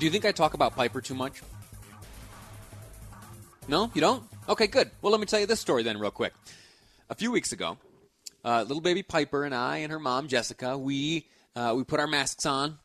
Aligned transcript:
Do 0.00 0.06
you 0.06 0.10
think 0.10 0.24
I 0.24 0.32
talk 0.32 0.54
about 0.54 0.74
Piper 0.74 1.02
too 1.02 1.14
much? 1.14 1.42
No, 3.68 3.90
you 3.92 4.00
don't? 4.00 4.24
Okay, 4.48 4.66
good. 4.66 4.90
Well, 5.02 5.12
let 5.12 5.20
me 5.20 5.26
tell 5.26 5.38
you 5.38 5.44
this 5.44 5.60
story 5.60 5.82
then, 5.82 6.00
real 6.00 6.10
quick. 6.10 6.32
A 7.10 7.14
few 7.14 7.30
weeks 7.30 7.52
ago, 7.52 7.76
uh, 8.42 8.62
little 8.62 8.80
baby 8.80 9.02
Piper 9.02 9.44
and 9.44 9.54
I 9.54 9.78
and 9.78 9.92
her 9.92 9.98
mom 9.98 10.26
Jessica, 10.26 10.78
we 10.78 11.28
uh, 11.54 11.74
we 11.76 11.84
put 11.84 12.00
our 12.00 12.06
masks 12.06 12.46
on 12.46 12.78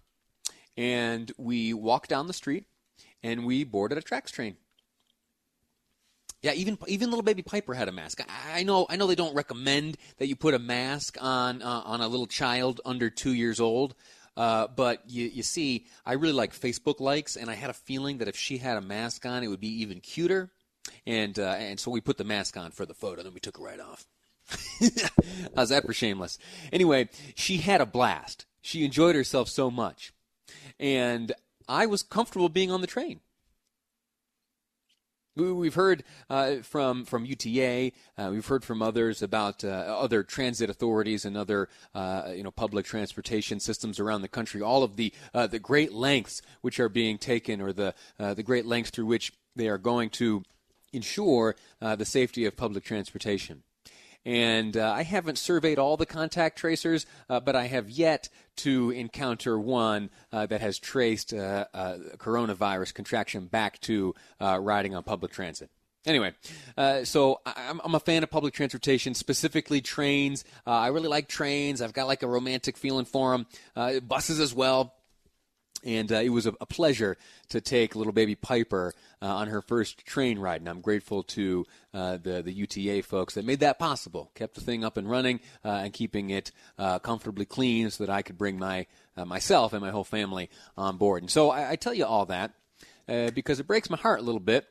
and 0.75 1.31
we 1.37 1.73
walked 1.73 2.09
down 2.09 2.27
the 2.27 2.33
street 2.33 2.65
and 3.23 3.45
we 3.45 3.63
boarded 3.63 3.97
a 3.97 4.01
TRAX 4.01 4.29
train. 4.29 4.57
Yeah, 6.41 6.51
even 6.51 6.77
even 6.85 7.11
little 7.11 7.23
baby 7.23 7.43
Piper 7.43 7.73
had 7.75 7.87
a 7.87 7.93
mask. 7.93 8.19
I, 8.27 8.59
I 8.59 8.63
know 8.63 8.87
I 8.89 8.97
know 8.97 9.07
they 9.07 9.15
don't 9.15 9.35
recommend 9.35 9.95
that 10.17 10.27
you 10.27 10.35
put 10.35 10.53
a 10.53 10.59
mask 10.59 11.17
on 11.21 11.61
uh, 11.61 11.81
on 11.85 12.01
a 12.01 12.09
little 12.09 12.27
child 12.27 12.81
under 12.83 13.09
two 13.09 13.31
years 13.31 13.61
old. 13.61 13.95
Uh, 14.37 14.67
but 14.67 15.01
you, 15.07 15.25
you 15.27 15.43
see, 15.43 15.85
I 16.05 16.13
really 16.13 16.33
like 16.33 16.53
Facebook 16.53 16.99
likes, 16.99 17.35
and 17.35 17.49
I 17.49 17.53
had 17.53 17.69
a 17.69 17.73
feeling 17.73 18.17
that 18.17 18.27
if 18.27 18.35
she 18.35 18.57
had 18.57 18.77
a 18.77 18.81
mask 18.81 19.25
on, 19.25 19.43
it 19.43 19.47
would 19.47 19.61
be 19.61 19.81
even 19.81 20.01
cuter. 20.01 20.51
And 21.07 21.37
uh, 21.39 21.55
and 21.57 21.79
so 21.79 21.89
we 21.89 22.01
put 22.01 22.17
the 22.17 22.23
mask 22.23 22.57
on 22.57 22.71
for 22.71 22.85
the 22.85 22.93
photo, 22.93 23.17
and 23.17 23.25
then 23.25 23.33
we 23.33 23.39
took 23.39 23.57
it 23.57 23.63
right 23.63 23.79
off. 23.79 24.05
How's 25.55 25.69
that 25.69 25.83
for 25.85 25.93
shameless? 25.93 26.37
Anyway, 26.71 27.09
she 27.33 27.57
had 27.57 27.81
a 27.81 27.85
blast. 27.85 28.45
She 28.61 28.85
enjoyed 28.85 29.15
herself 29.15 29.49
so 29.49 29.71
much, 29.71 30.13
and 30.79 31.31
I 31.67 31.87
was 31.87 32.03
comfortable 32.03 32.49
being 32.49 32.71
on 32.71 32.81
the 32.81 32.87
train. 32.87 33.19
We've 35.37 35.73
heard 35.73 36.05
uh, 36.29 36.57
from 36.61 37.03
from 37.03 37.25
UTA. 37.25 37.91
Uh, 38.17 38.29
we've 38.31 38.45
heard 38.45 38.63
from 38.63 38.81
others 38.81 39.21
about 39.21 39.65
uh, 39.65 39.67
other 39.67 40.23
transit 40.23 40.69
authorities 40.69 41.25
and 41.25 41.35
other 41.35 41.67
uh, 41.93 42.31
you 42.33 42.41
know 42.41 42.51
public 42.51 42.85
transportation 42.85 43.59
systems 43.59 43.99
around 43.99 44.21
the 44.21 44.29
country. 44.29 44.61
All 44.61 44.81
of 44.81 44.95
the 44.95 45.11
uh, 45.33 45.47
the 45.47 45.59
great 45.59 45.91
lengths 45.91 46.41
which 46.61 46.79
are 46.79 46.87
being 46.87 47.17
taken, 47.17 47.59
or 47.59 47.73
the 47.73 47.93
uh, 48.17 48.33
the 48.33 48.43
great 48.43 48.65
lengths 48.65 48.91
through 48.91 49.07
which 49.07 49.33
they 49.57 49.67
are 49.67 49.77
going 49.77 50.09
to 50.11 50.41
ensure 50.93 51.57
the 51.81 52.05
safety 52.05 52.45
of 52.45 52.55
public 52.55 52.85
transportation. 52.85 53.63
And 54.25 54.75
uh, 54.75 54.91
I 54.91 55.03
haven't 55.03 55.37
surveyed 55.37 55.77
all 55.77 55.97
the 55.97 56.05
contact 56.05 56.57
tracers, 56.57 57.05
uh, 57.29 57.39
but 57.39 57.55
I 57.55 57.67
have 57.67 57.89
yet 57.89 58.29
to 58.57 58.89
encounter 58.89 59.59
one 59.59 60.09
uh, 60.31 60.47
that 60.47 60.61
has 60.61 60.79
traced 60.79 61.33
uh, 61.33 61.65
uh, 61.73 61.97
coronavirus 62.17 62.93
contraction 62.93 63.45
back 63.45 63.79
to 63.81 64.15
uh, 64.41 64.57
riding 64.59 64.95
on 64.95 65.03
public 65.03 65.31
transit. 65.31 65.69
Anyway, 66.07 66.33
so 67.03 67.41
I'm, 67.47 67.81
I'm, 67.83 67.95
a 67.95 67.99
fan 67.99 68.21
of 68.21 68.29
public 68.29 68.53
transportation, 68.53 69.15
specifically 69.15 69.81
trains. 69.81 70.45
I 70.63 70.89
really 70.89 71.07
like 71.07 71.27
trains. 71.27 71.81
I've 71.81 71.93
got 71.93 72.05
like 72.05 72.21
a 72.21 72.27
romantic 72.27 72.77
feeling 72.77 73.05
for 73.05 73.31
them. 73.31 74.01
buses 74.07 74.39
as 74.39 74.53
well. 74.53 74.93
And 75.85 76.11
uh, 76.11 76.15
it 76.15 76.29
was 76.29 76.47
a, 76.47 76.53
a, 76.59 76.65
pleasure 76.65 77.15
to 77.49 77.61
take 77.61 77.95
little 77.95 78.11
baby 78.11 78.35
Piper 78.35 78.93
uh, 79.21 79.27
on 79.27 79.47
her 79.47 79.61
first 79.61 80.05
train 80.05 80.39
ride. 80.39 80.61
And 80.61 80.67
I'm 80.67 80.81
grateful 80.81 81.23
to 81.23 81.65
uh, 81.93 82.17
the, 82.17 82.41
the 82.41 82.51
UTA 82.51 83.03
folks 83.03 83.35
that 83.35 83.45
made 83.45 83.59
that 83.59 83.79
possible, 83.79 84.31
kept 84.33 84.55
the 84.55 84.61
thing 84.61 84.83
up 84.83 84.97
and 84.97 85.09
running 85.09 85.39
uh, 85.63 85.81
and 85.83 85.93
keeping 85.93 86.31
it 86.31 86.51
uh, 86.79 86.99
comfortably 86.99 87.45
clean 87.45 87.89
so 87.91 88.05
that 88.05 88.11
I 88.11 88.23
could 88.23 88.37
bring 88.37 88.57
my, 88.57 88.87
uh, 89.15 89.25
myself 89.25 89.73
and 89.73 89.81
my 89.81 89.91
whole 89.91 90.03
family 90.03 90.49
on 90.75 90.97
board. 90.97 91.21
And 91.21 91.29
so 91.29 91.51
I, 91.51 91.71
I 91.71 91.75
tell 91.75 91.93
you 91.93 92.05
all 92.05 92.25
that 92.25 92.51
because 93.35 93.59
it 93.59 93.67
breaks 93.67 93.89
my 93.89 93.97
heart 93.97 94.19
a 94.19 94.23
little 94.23 94.39
bit 94.39 94.67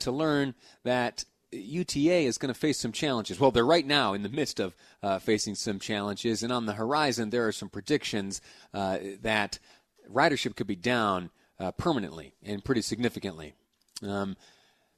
to 0.00 0.12
learn 0.12 0.54
that 0.84 1.24
UTA 1.52 2.26
is 2.26 2.38
going 2.38 2.52
to 2.52 2.58
face 2.58 2.78
some 2.78 2.92
challenges. 2.92 3.40
Well, 3.40 3.50
they're 3.50 3.64
right 3.64 3.86
now 3.86 4.12
in 4.12 4.22
the 4.22 4.28
midst 4.28 4.60
of 4.60 4.76
uh, 5.02 5.18
facing 5.18 5.54
some 5.54 5.78
challenges, 5.78 6.42
and 6.42 6.52
on 6.52 6.66
the 6.66 6.74
horizon, 6.74 7.30
there 7.30 7.46
are 7.46 7.52
some 7.52 7.68
predictions 7.68 8.40
uh, 8.74 8.98
that 9.22 9.58
ridership 10.12 10.56
could 10.56 10.66
be 10.66 10.76
down 10.76 11.30
uh, 11.58 11.72
permanently 11.72 12.34
and 12.42 12.64
pretty 12.64 12.82
significantly. 12.82 13.54
Um, 14.02 14.36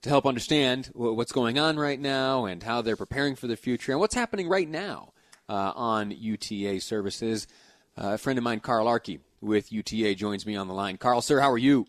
to 0.03 0.09
help 0.09 0.27
understand 0.27 0.91
what's 0.95 1.33
going 1.33 1.59
on 1.59 1.77
right 1.77 2.01
now 2.01 2.47
and 2.47 2.63
how 2.63 2.81
they're 2.81 2.97
preparing 2.97 3.37
for 3.37 3.47
the 3.47 3.57
future 3.57 3.93
and 3.93 4.01
what's 4.01 4.15
happening 4.15 4.49
right 4.49 4.69
now 4.69 5.13
uh, 5.49 5.73
on 5.75 6.11
UTA 6.11 6.81
services, 6.81 7.47
uh, 7.99 8.13
a 8.15 8.19
friend 8.19 8.39
of 8.39 8.43
mine, 8.43 8.61
Carl 8.61 8.87
Arky 8.87 9.21
with 9.43 9.73
UTA, 9.73 10.15
joins 10.15 10.47
me 10.47 10.57
on 10.57 10.69
the 10.69 10.75
line. 10.75 10.97
Carl, 10.97 11.21
sir, 11.21 11.41
how 11.41 11.51
are 11.51 11.59
you? 11.59 11.87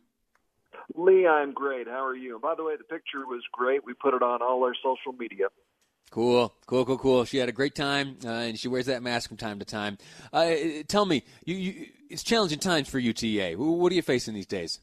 Lee, 0.96 1.26
I'm 1.26 1.54
great. 1.54 1.88
How 1.88 2.06
are 2.06 2.16
you? 2.16 2.34
And 2.34 2.42
by 2.42 2.56
the 2.56 2.64
way, 2.64 2.76
the 2.76 2.84
picture 2.84 3.26
was 3.26 3.42
great. 3.52 3.86
We 3.86 3.94
put 3.94 4.14
it 4.14 4.22
on 4.22 4.42
all 4.42 4.64
our 4.64 4.76
social 4.76 5.14
media. 5.18 5.48
Cool, 6.12 6.54
cool, 6.66 6.86
cool, 6.86 6.98
cool. 6.98 7.24
She 7.24 7.38
had 7.38 7.48
a 7.48 7.54
great 7.54 7.74
time, 7.74 8.18
uh, 8.26 8.30
and 8.30 8.60
she 8.60 8.68
wears 8.68 8.88
that 8.88 9.02
mask 9.02 9.30
from 9.30 9.38
time 9.38 9.60
to 9.60 9.66
time. 9.66 9.98
Uh, 10.34 10.56
tell 10.90 11.06
me, 11.06 11.24
you, 11.46 11.56
you, 11.56 11.88
it's 12.10 12.22
challenging 12.22 12.60
times 12.60 12.90
for 12.90 13.00
UTA. 13.00 13.54
What 13.54 13.94
are 13.94 13.96
you 13.96 14.02
facing 14.02 14.34
these 14.34 14.46
days? 14.46 14.80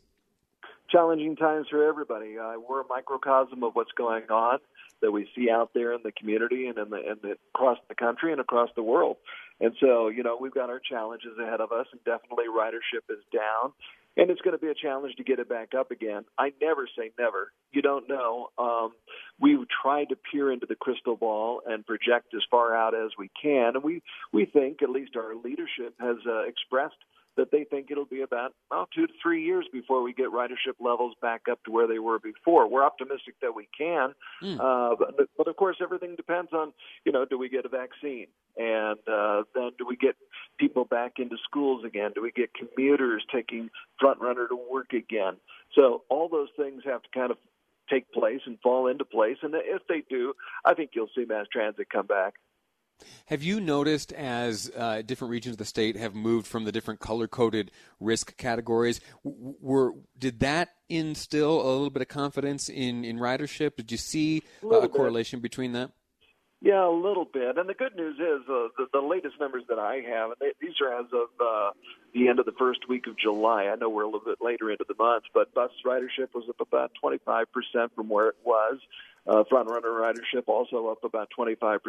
Challenging 0.91 1.37
times 1.37 1.67
for 1.71 1.87
everybody. 1.87 2.39
Uh, 2.39 2.55
we're 2.67 2.81
a 2.81 2.89
microcosm 2.89 3.63
of 3.63 3.75
what's 3.75 3.93
going 3.93 4.25
on 4.31 4.59
that 5.03 5.13
we 5.13 5.29
see 5.37 5.51
out 5.51 5.71
there 5.75 5.93
in 5.93 6.01
the 6.05 6.13
community 6.13 6.67
and 6.67 6.79
in 6.79 6.91
the, 6.91 6.97
in 6.97 7.17
the 7.23 7.37
across 7.55 7.79
the 7.89 7.95
country 7.95 8.33
and 8.33 8.41
across 8.41 8.71
the 8.77 8.83
world. 8.83 9.17
And 9.61 9.75
so, 9.81 10.09
you 10.09 10.23
know, 10.23 10.39
we've 10.41 10.55
got 10.55 10.71
our 10.71 10.81
challenges 10.81 11.33
ahead 11.41 11.61
of 11.61 11.73
us, 11.73 11.87
and 11.93 12.03
definitely 12.05 12.45
ridership 12.47 13.11
is 13.11 13.25
down 13.33 13.73
and 14.19 14.31
it's 14.31 14.41
going 14.41 14.59
to 14.59 14.61
be 14.61 14.71
a 14.71 14.75
challenge 14.75 15.15
to 15.17 15.25
get 15.25 15.39
it 15.39 15.49
back 15.49 15.75
up 15.79 15.93
again. 15.93 16.25
I 16.37 16.53
never 16.61 16.89
say 16.99 17.13
never. 17.19 17.53
You 17.73 17.83
don't 17.83 18.09
know. 18.09 18.49
Um, 18.59 18.91
we've 19.41 19.65
tried 19.83 20.09
to 20.09 20.17
peer 20.17 20.53
into 20.53 20.67
the 20.67 20.75
crystal 20.75 21.17
ball 21.17 21.63
and 21.65 21.87
project 21.87 22.35
as 22.35 22.43
far 22.51 22.75
out 22.75 22.95
as 22.95 23.11
we 23.17 23.31
can, 23.41 23.77
and 23.77 23.85
we 23.85 24.03
we 24.33 24.45
think 24.45 24.83
at 24.83 24.91
least 24.91 25.17
our 25.17 25.37
leadership 25.37 25.95
has 26.01 26.17
uh, 26.27 26.43
expressed 26.43 26.97
that 27.39 27.51
they 27.53 27.65
think 27.65 27.91
it'll 27.91 28.05
be 28.05 28.21
about 28.21 28.53
oh, 28.71 28.85
two 28.95 29.07
to 29.07 29.13
three 29.23 29.45
years 29.45 29.65
before 29.73 30.03
we 30.03 30.13
get 30.13 30.27
ridership 30.27 30.75
levels 30.81 31.15
back 31.23 31.43
up 31.51 31.63
to 31.65 31.71
where 31.71 31.87
they 31.87 32.01
were 32.01 32.19
before. 32.19 32.69
We're 32.69 32.85
optimistic 32.85 33.37
that 33.41 33.55
we 33.55 33.69
can, 33.77 34.13
mm. 34.43 34.59
uh, 34.61 34.97
but, 34.99 35.29
but 35.37 35.49
of 35.49 35.57
course 35.57 35.77
everything 35.81 36.17
depends 36.17 36.53
on 36.53 36.73
you 37.07 37.13
know 37.13 37.25
do 37.25 37.39
we 37.39 37.49
get 37.49 37.65
a 37.65 37.69
vaccine 37.69 38.27
and 38.57 38.99
uh, 39.11 39.45
then 39.55 39.71
do 39.79 39.87
we 39.87 39.97
get 39.97 40.17
people 40.59 40.85
back 40.85 41.15
into 41.19 41.37
schools 41.45 41.85
again? 41.85 42.11
Do 42.15 42.23
we 42.23 42.33
get 42.33 42.51
commuters 42.55 43.25
taking 43.33 43.71
FrontRunner 44.03 44.49
to 44.49 44.59
work 44.71 44.93
again? 44.93 45.37
So 45.75 46.03
all 46.09 46.29
those 46.29 46.49
things 46.57 46.83
have 46.85 47.03
to 47.03 47.09
kind 47.15 47.31
of 47.31 47.39
take 47.89 48.13
place 48.13 48.41
and 48.47 48.59
fall 48.61 48.89
into 48.89 49.05
place, 49.05 49.39
and 49.43 49.55
if 49.55 49.83
they 49.89 50.03
do, 50.11 50.35
I 50.65 50.75
think 50.75 50.91
you'll 50.95 51.09
see 51.15 51.25
mass 51.25 51.47
transit 51.51 51.89
come 51.89 52.07
back. 52.07 52.35
Have 53.27 53.43
you 53.43 53.61
noticed 53.61 54.13
as 54.13 54.71
uh, 54.77 55.03
different 55.03 55.31
regions 55.31 55.55
of 55.55 55.59
the 55.59 55.65
state 55.65 55.97
have 55.97 56.15
moved 56.15 56.47
from 56.47 56.65
the 56.65 56.73
different 56.73 57.01
color 57.01 57.29
coded 57.29 57.71
risk 58.01 58.37
categories? 58.37 59.01
Were 59.23 59.95
did 60.19 60.41
that 60.41 60.71
instill 60.89 61.61
a 61.61 61.69
little 61.71 61.91
bit 61.91 62.03
of 62.03 62.09
confidence 62.09 62.69
in 62.69 63.05
in 63.05 63.19
ridership? 63.19 63.77
Did 63.77 63.93
you 63.93 63.99
see 63.99 64.43
a, 64.63 64.67
a 64.67 64.89
correlation 64.89 65.41
between 65.41 65.73
that? 65.73 65.91
Yeah, 66.61 66.89
a 66.89 66.91
little 66.91 67.25
bit. 67.25 67.57
And 67.57 67.69
the 67.69 67.75
good 67.75 67.95
news 67.95 68.17
is 68.17 68.43
uh, 68.49 68.69
the, 68.77 68.87
the 68.93 69.01
latest 69.01 69.37
numbers 69.39 69.63
that 69.69 69.79
I 69.79 70.01
have, 70.11 70.31
and 70.31 70.37
they, 70.41 70.53
these 70.61 70.75
are 70.83 70.93
as 70.93 71.07
of 71.13 71.29
uh, 71.41 71.71
the 72.13 72.27
end 72.27 72.41
of 72.41 72.47
the 72.47 72.55
first 72.59 72.89
week 72.89 73.07
of 73.07 73.17
July. 73.17 73.67
I 73.67 73.77
know 73.77 73.89
we're 73.89 74.03
a 74.03 74.07
little 74.07 74.25
bit 74.25 74.39
later 74.41 74.71
into 74.71 74.85
the 74.89 74.97
month, 74.99 75.25
but 75.33 75.55
bus 75.55 75.71
ridership 75.87 76.35
was 76.35 76.45
up 76.49 76.61
about 76.61 76.91
25% 77.03 77.47
from 77.95 78.09
where 78.09 78.29
it 78.29 78.37
was. 78.45 78.79
Uh, 79.29 79.45
FrontRunner 79.45 79.83
ridership 79.85 80.45
also 80.47 80.89
up 80.89 81.05
about 81.05 81.29
25%, 81.39 81.81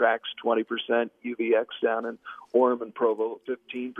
TRAX 0.00 0.20
20%, 0.42 1.10
UVX 1.24 1.66
down 1.84 2.06
in 2.06 2.18
Orem 2.54 2.80
and 2.80 2.94
Provo 2.94 3.40
15%. 3.46 3.94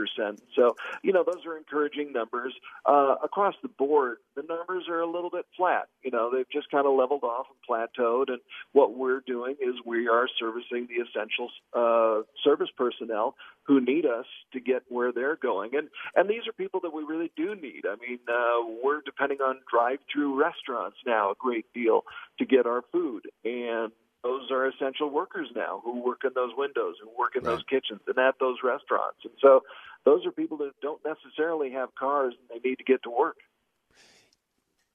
So, 0.57 0.75
you 1.03 1.13
know, 1.13 1.23
those 1.23 1.45
are 1.45 1.59
encouraging 1.59 2.13
numbers. 2.13 2.55
Uh, 2.87 3.17
across 3.23 3.55
the 3.61 3.69
board, 3.69 4.19
the 4.37 4.43
numbers 4.43 4.89
are 4.89 5.01
a 5.01 5.07
little 5.07 5.29
bit 5.29 5.45
flat. 5.55 5.89
You 6.03 6.11
know, 6.11 6.31
they've 6.35 6.49
just 6.51 6.71
kind 6.71 6.87
of 6.87 6.95
leveled 6.95 7.25
off 7.25 7.47
and 7.51 7.59
plateaued. 7.69 8.31
And 8.31 8.41
what 8.73 8.97
we're 8.97 9.21
doing 9.21 9.57
is 9.61 9.75
we 9.85 10.08
are 10.09 10.29
servicing 10.39 10.89
the 10.89 11.03
essential 11.05 11.49
uh, 11.75 12.23
service 12.43 12.71
personnel 12.77 13.35
who 13.63 13.81
need 13.81 14.07
us 14.07 14.27
to 14.53 14.61
get 14.61 14.83
where 14.89 15.13
they're 15.13 15.37
going. 15.37 15.71
And 15.77 15.89
and 16.17 16.29
these 16.29 16.47
are 16.49 16.53
people 16.53 16.81
that 16.81 16.93
we 16.93 17.03
really 17.03 17.31
do 17.37 17.55
need. 17.55 17.85
I 17.87 17.97
mean, 18.01 18.19
uh, 18.29 18.67
we're 18.83 19.01
depending 19.03 19.39
on 19.41 19.61
drive-through 19.71 20.41
restaurants 20.41 20.97
now 21.07 21.31
a 21.31 21.35
great 21.39 21.67
deal 21.73 22.03
to 22.39 22.45
get 22.45 22.67
our 22.67 22.83
food, 22.93 23.29
and 23.45 23.93
those 24.23 24.51
are 24.51 24.67
essential 24.67 25.11
workers 25.11 25.49
now 25.55 25.81
who 25.85 26.01
work 26.03 26.23
in 26.25 26.31
those 26.35 26.51
windows, 26.57 26.97
who 27.01 27.09
work 27.19 27.37
in 27.37 27.45
right. 27.45 27.53
those 27.53 27.63
kitchens 27.69 28.01
and 28.07 28.19
at 28.19 28.35
those 28.41 28.57
restaurants. 28.65 29.19
And 29.25 29.33
so 29.41 29.63
those 30.05 30.27
are 30.27 30.33
people 30.33 30.57
that 30.59 30.73
don't 30.83 31.01
necessarily 31.05 31.73
have 31.73 31.95
cars 31.95 32.35
and 32.39 32.49
they 32.63 32.69
need 32.69 32.77
to 32.77 32.85
get 32.85 33.03
to 33.05 33.11
work. 33.11 33.37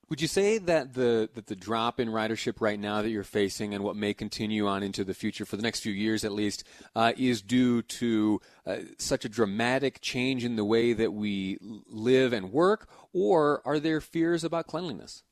Would 0.10 0.22
you 0.22 0.28
say 0.28 0.58
that 0.58 0.94
the 0.94 1.30
that 1.34 1.48
the 1.48 1.56
drop 1.56 2.00
in 2.00 2.10
ridership 2.10 2.62
right 2.62 2.80
now 2.80 3.02
that 3.02 3.10
you're 3.10 3.24
facing 3.24 3.74
and 3.74 3.84
what 3.84 3.96
may 3.96 4.14
continue 4.14 4.68
on 4.68 4.84
into 4.84 5.04
the 5.04 5.14
future 5.14 5.46
for 5.46 5.56
the 5.56 5.64
next 5.64 5.80
few 5.80 5.94
years 5.94 6.24
at 6.24 6.32
least 6.32 6.64
uh, 6.96 7.14
is 7.18 7.42
due 7.42 7.82
to 7.84 8.42
uh, 8.66 8.78
such 8.98 9.26
a 9.26 9.30
dramatic 9.30 10.02
change 10.02 10.44
in 10.44 10.56
the 10.56 10.66
way 10.66 10.94
that 10.94 11.14
we 11.14 11.58
live 11.88 12.34
and 12.34 12.52
work, 12.52 12.88
or 13.14 13.62
are 13.66 13.80
there 13.80 14.02
fears 14.02 14.44
about 14.44 14.68
cleanliness? 14.68 15.24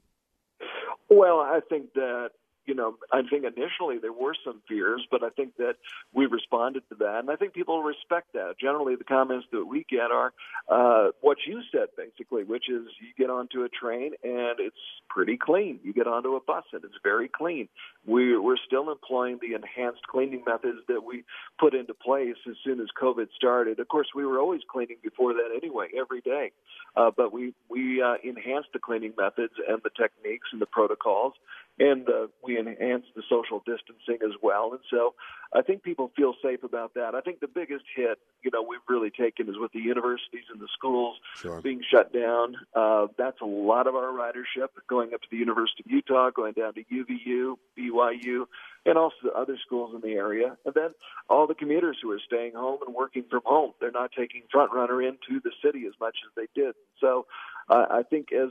Well, 1.09 1.39
I 1.39 1.59
think 1.69 1.93
that 1.93 2.31
you 2.65 2.75
know, 2.75 2.95
I 3.11 3.21
think 3.27 3.43
initially 3.43 3.97
there 3.99 4.13
were 4.13 4.35
some 4.45 4.61
fears, 4.67 5.05
but 5.09 5.23
I 5.23 5.29
think 5.29 5.57
that 5.57 5.75
we 6.13 6.25
responded 6.25 6.83
to 6.89 6.95
that, 6.95 7.19
and 7.19 7.29
I 7.29 7.35
think 7.35 7.53
people 7.53 7.81
respect 7.83 8.33
that. 8.33 8.55
Generally, 8.59 8.95
the 8.95 9.03
comments 9.03 9.47
that 9.51 9.65
we 9.65 9.85
get 9.89 10.11
are 10.11 10.33
uh, 10.69 11.09
what 11.21 11.37
you 11.47 11.61
said, 11.71 11.87
basically, 11.97 12.43
which 12.43 12.69
is 12.69 12.87
you 12.99 13.13
get 13.17 13.29
onto 13.29 13.63
a 13.63 13.69
train 13.69 14.13
and 14.23 14.59
it's 14.59 14.75
pretty 15.09 15.37
clean. 15.37 15.79
You 15.83 15.93
get 15.93 16.07
onto 16.07 16.35
a 16.35 16.39
bus 16.39 16.63
and 16.73 16.83
it's 16.83 16.95
very 17.03 17.27
clean. 17.27 17.67
We, 18.05 18.37
we're 18.37 18.57
still 18.65 18.91
employing 18.91 19.39
the 19.41 19.55
enhanced 19.55 20.07
cleaning 20.07 20.43
methods 20.45 20.79
that 20.87 21.03
we 21.03 21.23
put 21.59 21.73
into 21.73 21.93
place 21.93 22.37
as 22.49 22.55
soon 22.63 22.79
as 22.79 22.87
COVID 23.01 23.27
started. 23.35 23.79
Of 23.79 23.87
course, 23.87 24.07
we 24.15 24.25
were 24.25 24.39
always 24.39 24.61
cleaning 24.69 24.97
before 25.03 25.33
that 25.33 25.49
anyway, 25.55 25.87
every 25.99 26.21
day, 26.21 26.51
uh, 26.95 27.11
but 27.15 27.33
we 27.33 27.53
we 27.69 28.01
uh, 28.01 28.15
enhanced 28.23 28.69
the 28.73 28.79
cleaning 28.79 29.13
methods 29.17 29.53
and 29.67 29.81
the 29.83 29.89
techniques 29.89 30.47
and 30.51 30.61
the 30.61 30.65
protocols 30.65 31.33
and 31.81 32.07
uh, 32.07 32.27
we 32.43 32.59
enhance 32.59 33.05
the 33.15 33.23
social 33.27 33.63
distancing 33.65 34.19
as 34.23 34.35
well. 34.43 34.69
And 34.71 34.81
so 34.91 35.15
I 35.51 35.63
think 35.63 35.81
people 35.81 36.11
feel 36.15 36.35
safe 36.43 36.63
about 36.63 36.93
that. 36.93 37.15
I 37.15 37.21
think 37.21 37.39
the 37.39 37.47
biggest 37.47 37.85
hit, 37.95 38.19
you 38.43 38.51
know, 38.53 38.61
we've 38.61 38.85
really 38.87 39.09
taken 39.09 39.49
is 39.49 39.55
with 39.57 39.71
the 39.71 39.79
universities 39.79 40.45
and 40.53 40.61
the 40.61 40.67
schools 40.77 41.17
sure. 41.37 41.59
being 41.61 41.81
shut 41.91 42.13
down. 42.13 42.55
Uh, 42.75 43.07
that's 43.17 43.41
a 43.41 43.45
lot 43.45 43.87
of 43.87 43.95
our 43.95 44.11
ridership 44.11 44.67
going 44.87 45.15
up 45.15 45.21
to 45.21 45.27
the 45.31 45.37
University 45.37 45.83
of 45.83 45.91
Utah, 45.91 46.29
going 46.29 46.53
down 46.53 46.75
to 46.75 46.83
UVU, 46.83 47.55
BYU, 47.77 48.45
and 48.85 48.97
also 48.97 49.15
the 49.23 49.33
other 49.33 49.57
schools 49.65 49.95
in 49.95 50.01
the 50.01 50.15
area. 50.15 50.57
And 50.65 50.75
then 50.75 50.91
all 51.29 51.47
the 51.47 51.55
commuters 51.55 51.97
who 52.01 52.11
are 52.11 52.21
staying 52.23 52.53
home 52.53 52.79
and 52.85 52.95
working 52.95 53.23
from 53.27 53.41
home. 53.43 53.71
They're 53.81 53.89
not 53.89 54.11
taking 54.15 54.43
FrontRunner 54.53 55.07
into 55.07 55.41
the 55.43 55.51
city 55.65 55.85
as 55.87 55.93
much 55.99 56.17
as 56.27 56.31
they 56.35 56.47
did. 56.53 56.75
So 56.99 57.25
uh, 57.69 57.85
I 57.89 58.03
think 58.03 58.27
as 58.31 58.49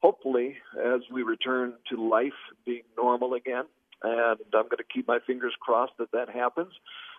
hopefully, 0.00 0.56
as 0.76 1.00
we 1.12 1.22
return 1.22 1.74
to 1.90 2.08
life 2.08 2.38
being 2.64 2.82
normal 2.96 3.34
again, 3.34 3.64
and 4.02 4.38
I'm 4.54 4.64
going 4.64 4.78
to 4.78 4.84
keep 4.92 5.08
my 5.08 5.18
fingers 5.26 5.54
crossed 5.60 5.94
that 5.98 6.12
that 6.12 6.28
happens 6.28 6.72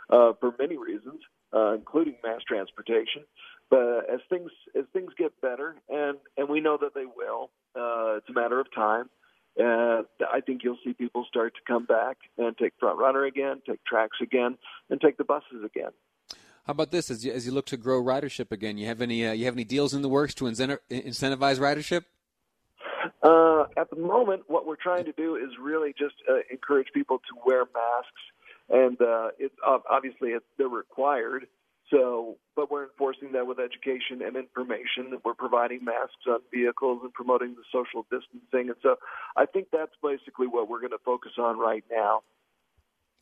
uh, 0.09 0.33
for 0.39 0.53
many 0.57 0.77
reasons, 0.77 1.21
uh, 1.53 1.73
including 1.73 2.15
mass 2.23 2.41
transportation. 2.47 3.23
But 3.69 4.09
as 4.11 4.19
things 4.29 4.49
as 4.77 4.85
things 4.93 5.11
get 5.17 5.39
better, 5.41 5.75
and 5.89 6.17
and 6.37 6.49
we 6.49 6.59
know 6.59 6.77
that 6.81 6.95
they 6.95 7.05
will, 7.05 7.51
uh, 7.75 8.17
it's 8.17 8.29
a 8.29 8.33
matter 8.33 8.59
of 8.59 8.67
time. 8.73 9.09
Uh, 9.59 10.03
I 10.31 10.41
think 10.45 10.61
you'll 10.63 10.77
see 10.85 10.93
people 10.93 11.25
start 11.27 11.53
to 11.55 11.59
come 11.67 11.85
back 11.85 12.17
and 12.37 12.57
take 12.57 12.79
FrontRunner 12.81 13.27
again, 13.27 13.61
take 13.67 13.79
TRAX 13.83 14.09
again, 14.21 14.57
and 14.89 15.01
take 15.01 15.17
the 15.17 15.23
buses 15.25 15.63
again. 15.65 15.91
How 16.65 16.71
about 16.71 16.91
this? 16.91 17.11
As 17.11 17.25
you, 17.25 17.31
as 17.31 17.45
you 17.45 17.51
look 17.51 17.65
to 17.67 17.77
grow 17.77 18.01
ridership 18.01 18.51
again, 18.51 18.77
you 18.77 18.85
have 18.85 19.01
any 19.01 19.25
uh, 19.25 19.33
you 19.33 19.45
have 19.45 19.55
any 19.55 19.63
deals 19.63 19.93
in 19.93 20.01
the 20.01 20.09
works 20.09 20.33
to 20.35 20.45
incentivize 20.45 21.59
ridership? 21.59 22.05
Uh, 23.23 23.65
at 23.77 23.89
the 23.89 23.95
moment, 23.95 24.43
what 24.47 24.65
we're 24.65 24.75
trying 24.75 25.05
to 25.05 25.11
do 25.13 25.35
is 25.35 25.49
really 25.61 25.93
just 25.97 26.15
uh, 26.29 26.39
encourage 26.51 26.87
people 26.93 27.19
to 27.19 27.39
wear 27.45 27.65
masks, 27.73 28.21
and 28.69 29.01
uh, 29.01 29.29
it's 29.37 29.55
obviously 29.65 30.29
it's, 30.29 30.45
they're 30.57 30.67
required. 30.67 31.47
So, 31.91 32.37
but 32.55 32.69
we're 32.69 32.83
enforcing 32.83 33.31
that 33.31 33.47
with 33.47 33.57
education 33.59 34.21
and 34.21 34.37
information. 34.37 35.09
That 35.09 35.25
We're 35.25 35.33
providing 35.33 35.83
masks 35.83 36.27
on 36.27 36.39
vehicles 36.53 36.99
and 37.03 37.11
promoting 37.13 37.55
the 37.55 37.63
social 37.71 38.05
distancing, 38.11 38.69
and 38.69 38.75
so 38.83 38.97
I 39.35 39.45
think 39.45 39.67
that's 39.71 39.95
basically 40.03 40.47
what 40.47 40.69
we're 40.69 40.81
going 40.81 40.91
to 40.91 41.03
focus 41.03 41.31
on 41.39 41.57
right 41.57 41.83
now. 41.91 42.21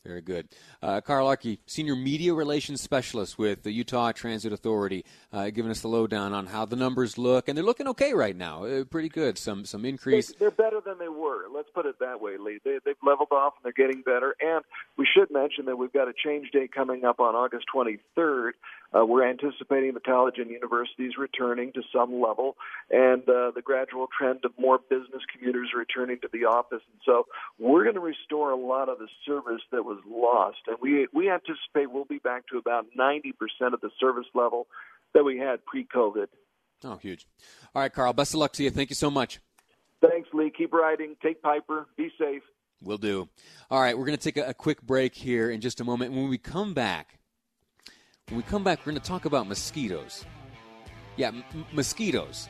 Very 0.08 0.22
good. 0.22 0.48
Uh, 0.82 1.02
Carl 1.02 1.26
Arky, 1.26 1.58
Senior 1.66 1.94
Media 1.94 2.32
Relations 2.32 2.80
Specialist 2.80 3.36
with 3.38 3.62
the 3.62 3.70
Utah 3.70 4.10
Transit 4.12 4.54
Authority, 4.54 5.04
uh, 5.34 5.50
giving 5.50 5.70
us 5.70 5.82
the 5.82 5.88
lowdown 5.88 6.32
on 6.32 6.46
how 6.46 6.64
the 6.64 6.76
numbers 6.76 7.18
look, 7.18 7.46
and 7.46 7.58
they're 7.58 7.64
looking 7.64 7.86
okay 7.88 8.14
right 8.14 8.34
now. 8.34 8.64
Uh, 8.64 8.84
pretty 8.84 9.10
good. 9.10 9.36
Some 9.36 9.66
some 9.66 9.84
increase. 9.84 10.28
They're, 10.28 10.48
they're 10.48 10.70
better 10.70 10.80
than 10.80 10.98
they 10.98 11.10
were. 11.10 11.44
Let's 11.54 11.68
put 11.74 11.84
it 11.84 11.96
that 12.00 12.22
way, 12.22 12.38
Lee. 12.38 12.58
They, 12.64 12.78
they've 12.86 12.96
leveled 13.04 13.32
off 13.32 13.52
and 13.58 13.64
they're 13.64 13.86
getting 13.86 14.00
better. 14.00 14.34
And 14.40 14.64
we 14.96 15.06
should 15.06 15.30
mention 15.30 15.66
that 15.66 15.76
we've 15.76 15.92
got 15.92 16.08
a 16.08 16.14
change 16.14 16.52
day 16.52 16.68
coming 16.74 17.04
up 17.04 17.20
on 17.20 17.34
August 17.34 17.66
23rd. 17.74 18.52
Uh, 18.96 19.04
we're 19.04 19.28
anticipating 19.28 19.92
the 19.92 20.00
college 20.00 20.36
and 20.38 20.50
universities 20.50 21.12
returning 21.18 21.72
to 21.72 21.82
some 21.92 22.20
level, 22.20 22.56
and 22.90 23.22
uh, 23.28 23.50
the 23.54 23.62
gradual 23.62 24.06
trend 24.16 24.40
of 24.44 24.52
more 24.58 24.78
business 24.78 25.22
commuters 25.32 25.68
returning 25.76 26.18
to 26.20 26.28
the 26.32 26.44
office. 26.44 26.82
And 26.90 27.00
so 27.04 27.26
we're 27.58 27.82
going 27.82 27.96
to 27.96 28.00
restore 28.00 28.50
a 28.50 28.56
lot 28.56 28.88
of 28.88 28.98
the 28.98 29.08
service 29.26 29.62
that 29.72 29.84
was 29.84 29.98
lost, 30.08 30.58
and 30.66 30.76
we 30.80 31.06
we 31.12 31.30
anticipate 31.30 31.90
we'll 31.92 32.06
be 32.06 32.18
back 32.18 32.46
to 32.48 32.58
about 32.58 32.86
90% 32.98 33.32
of 33.74 33.80
the 33.80 33.90
service 34.00 34.26
level 34.34 34.66
that 35.14 35.24
we 35.24 35.38
had 35.38 35.64
pre-COVID. 35.66 36.26
Oh, 36.84 36.96
huge! 36.96 37.26
All 37.74 37.82
right, 37.82 37.92
Carl. 37.92 38.12
Best 38.12 38.34
of 38.34 38.40
luck 38.40 38.52
to 38.54 38.64
you. 38.64 38.70
Thank 38.70 38.90
you 38.90 38.96
so 38.96 39.10
much. 39.10 39.40
Thanks, 40.00 40.28
Lee. 40.32 40.50
Keep 40.56 40.72
riding. 40.72 41.16
Take 41.22 41.42
Piper. 41.42 41.86
Be 41.96 42.10
safe. 42.18 42.42
Will 42.80 42.98
do. 42.98 43.28
All 43.70 43.80
right, 43.80 43.98
we're 43.98 44.06
going 44.06 44.16
to 44.16 44.22
take 44.22 44.36
a, 44.36 44.50
a 44.50 44.54
quick 44.54 44.80
break 44.82 45.14
here 45.14 45.50
in 45.50 45.60
just 45.60 45.80
a 45.80 45.84
moment. 45.84 46.12
When 46.12 46.28
we 46.28 46.38
come 46.38 46.74
back, 46.74 47.17
when 48.28 48.36
we 48.36 48.42
come 48.42 48.64
back, 48.64 48.80
we're 48.80 48.92
going 48.92 49.02
to 49.02 49.08
talk 49.08 49.24
about 49.24 49.48
mosquitoes. 49.48 50.24
Yeah, 51.16 51.28
m- 51.28 51.44
mosquitoes. 51.72 52.48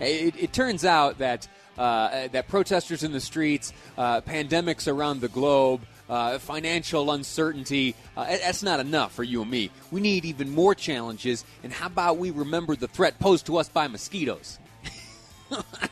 It, 0.00 0.36
it, 0.36 0.52
turns 0.52 0.84
out 0.84 1.18
that 1.18 1.48
uh, 1.78 2.28
that 2.28 2.48
protesters 2.48 3.02
in 3.02 3.12
the 3.12 3.20
streets, 3.20 3.72
uh, 3.96 4.20
pandemics 4.22 4.92
around 4.92 5.20
the 5.20 5.28
globe, 5.28 5.82
uh, 6.08 6.38
financial 6.38 7.10
uncertainty, 7.12 7.94
uh, 8.16 8.24
that's 8.24 8.62
not 8.62 8.80
enough 8.80 9.12
for 9.12 9.22
you 9.22 9.42
and 9.42 9.50
me. 9.50 9.70
We 9.90 10.00
need 10.00 10.24
even 10.24 10.50
more 10.50 10.74
challenges, 10.74 11.44
and 11.62 11.72
how 11.72 11.86
about 11.86 12.18
we 12.18 12.30
remember 12.30 12.76
the 12.76 12.88
threat 12.88 13.18
posed 13.18 13.46
to 13.46 13.58
us 13.58 13.68
by 13.68 13.88
mosquitoes? 13.88 14.58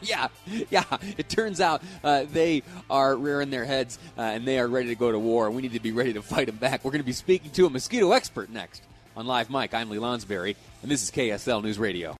Yeah, 0.04 0.28
yeah. 0.70 0.84
It 1.16 1.28
turns 1.28 1.60
out 1.60 1.82
uh, 2.02 2.24
they 2.30 2.62
are 2.90 3.16
rearing 3.16 3.50
their 3.50 3.64
heads 3.64 3.98
uh, 4.18 4.22
and 4.22 4.46
they 4.46 4.58
are 4.58 4.68
ready 4.68 4.88
to 4.88 4.94
go 4.94 5.10
to 5.10 5.18
war. 5.18 5.50
We 5.50 5.62
need 5.62 5.72
to 5.72 5.80
be 5.80 5.92
ready 5.92 6.12
to 6.14 6.22
fight 6.22 6.46
them 6.46 6.56
back. 6.56 6.84
We're 6.84 6.90
going 6.92 7.02
to 7.02 7.06
be 7.06 7.12
speaking 7.12 7.50
to 7.52 7.66
a 7.66 7.70
mosquito 7.70 8.12
expert 8.12 8.50
next 8.50 8.82
on 9.16 9.26
Live 9.26 9.50
Mic. 9.50 9.72
I'm 9.74 9.90
Lee 9.90 9.98
Lonsberry, 9.98 10.56
and 10.82 10.90
this 10.90 11.02
is 11.02 11.10
KSL 11.10 11.62
News 11.62 11.78
Radio. 11.78 12.12